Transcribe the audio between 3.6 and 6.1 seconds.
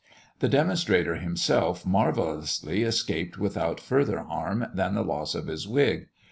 further harm than the loss of his wig.